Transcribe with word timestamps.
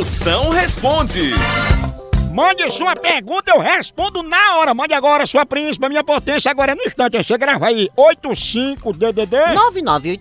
Moção 0.00 0.48
responde. 0.48 1.30
Mande 2.32 2.70
sua 2.70 2.96
pergunta, 2.96 3.52
eu 3.54 3.60
respondo 3.60 4.22
na 4.22 4.56
hora. 4.56 4.72
Mande 4.72 4.94
agora, 4.94 5.26
sua 5.26 5.44
príncipe, 5.44 5.86
minha 5.90 6.02
potência, 6.02 6.50
agora 6.50 6.72
é 6.72 6.74
no 6.74 6.80
instante. 6.84 7.22
Você 7.22 7.36
grava 7.36 7.66
aí, 7.66 7.90
85DDD. 7.94 9.36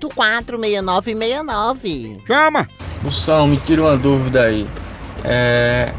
99846969. 0.04 2.20
Chama. 2.28 2.68
Moção, 3.02 3.48
me 3.48 3.56
tira 3.56 3.84
uma 3.84 3.96
dúvida 3.96 4.44
aí. 4.44 4.68
É, 5.24 5.94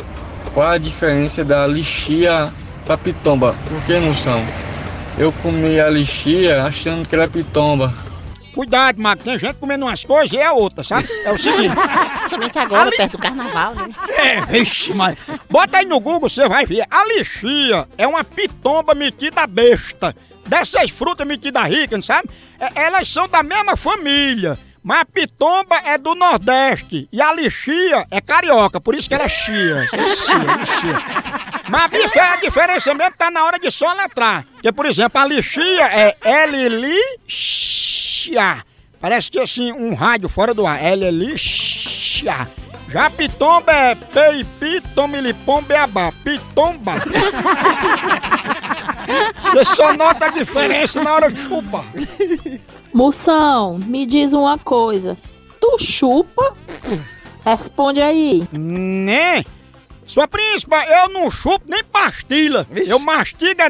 qual 0.53 0.69
a 0.69 0.77
diferença 0.77 1.43
da 1.43 1.67
lixia 1.67 2.53
pra 2.85 2.99
pitomba? 2.99 3.57
Por 3.67 3.81
que, 3.85 3.99
moção? 3.99 4.45
Eu 5.17 5.33
comi 5.33 5.81
a 5.81 5.89
lixia 5.89 6.65
achando 6.65 7.09
que 7.09 7.15
era 7.15 7.27
pitomba. 7.27 7.95
Cuidado, 8.61 9.01
Mago, 9.01 9.23
tem 9.25 9.39
gente 9.39 9.55
comendo 9.55 9.87
umas 9.87 10.05
coisas 10.05 10.33
e 10.33 10.37
é 10.37 10.51
outra, 10.53 10.85
sabe? 10.85 11.09
É 11.25 11.33
o 11.33 11.39
seguinte. 11.39 11.75
Principalmente 12.21 12.59
agora, 12.59 12.91
perto 12.91 13.13
do 13.13 13.19
carnaval, 13.19 13.75
né? 13.75 13.89
É, 14.11 14.41
vixe, 14.43 14.93
mas. 14.93 15.17
Bota 15.49 15.79
aí 15.79 15.87
no 15.87 15.99
Google, 15.99 16.29
você 16.29 16.47
vai 16.47 16.67
ver. 16.67 16.85
A 16.91 17.07
lixia 17.07 17.89
é 17.97 18.07
uma 18.07 18.23
pitomba 18.23 18.95
metida 18.95 19.47
besta. 19.47 20.15
Dessas 20.47 20.91
frutas 20.91 21.27
metidas 21.27 21.65
ricas, 21.65 21.93
não 21.97 22.03
sabe? 22.03 22.29
É, 22.59 22.83
elas 22.83 23.09
são 23.09 23.27
da 23.27 23.43
mesma 23.43 23.77
família. 23.77 24.59
Mas 24.83 25.01
a 25.01 25.05
pitomba 25.07 25.77
é 25.85 25.97
do 25.97 26.15
Nordeste 26.15 27.09
e 27.11 27.21
a 27.23 27.33
lixia 27.33 28.07
é 28.11 28.21
carioca, 28.21 28.79
por 28.81 28.95
isso 28.95 29.09
que 29.09 29.15
ela 29.15 29.25
é 29.25 29.29
chia. 29.29 29.81
Lixia, 29.93 30.35
lixia. 30.37 30.97
Mas 31.69 31.83
a 31.83 31.89
dif- 31.89 32.19
a 32.19 32.37
diferença 32.37 32.93
mesmo 32.95 33.15
tá 33.17 33.31
na 33.31 33.45
hora 33.45 33.59
de 33.59 33.71
soletrar. 33.71 34.45
Porque, 34.55 34.73
por 34.73 34.85
exemplo, 34.87 35.21
a 35.21 35.27
lixia 35.27 35.85
é 35.87 36.17
Parece 39.01 39.31
que 39.31 39.39
assim, 39.39 39.73
um 39.73 39.95
rádio 39.95 40.29
fora 40.29 40.53
do 40.53 40.67
ar. 40.67 40.83
L-lixia. 40.83 42.49
Já 42.89 43.07
a 43.07 43.11
pitomba 43.11 43.73
é 43.73 43.95
peipi, 43.95 44.81
tomilipom, 44.95 45.63
beabá. 45.63 46.13
Pitomba. 46.25 46.95
Você 49.43 49.65
só 49.65 49.93
nota 49.93 50.27
a 50.27 50.31
diferença 50.31 51.03
na 51.03 51.15
hora 51.15 51.31
de 51.31 51.41
chupar. 51.41 51.85
Moção, 52.93 53.79
me 53.79 54.05
diz 54.05 54.33
uma 54.33 54.59
coisa. 54.59 55.17
Tu 55.61 55.79
chupa? 55.79 56.55
Responde 57.45 58.03
aí. 58.03 58.47
Né? 58.59 59.45
Sua 60.07 60.27
príncipa, 60.27 60.85
eu 60.85 61.09
não 61.11 61.31
chupo 61.31 61.67
nem 61.69 61.85
pastilha. 61.85 62.67
Eu 62.87 62.99
mastigo 62.99 63.63
é 63.63 63.69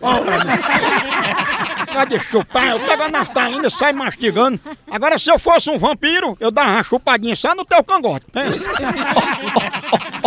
naftalina. 1.90 1.94
Pode 1.94 2.18
chupar, 2.20 2.68
eu 2.68 2.80
pego 2.80 3.02
a 3.02 3.08
naftalina 3.08 3.66
e 3.66 3.70
saio 3.70 3.96
mastigando. 3.96 4.60
Agora, 4.90 5.18
se 5.18 5.30
eu 5.30 5.38
fosse 5.38 5.70
um 5.70 5.78
vampiro, 5.78 6.36
eu 6.40 6.50
dava 6.50 6.70
uma 6.70 6.82
chupadinha 6.82 7.36
só 7.36 7.54
no 7.54 7.64
teu 7.64 7.82
cangote. 7.82 8.26
Pensa. 8.32 8.68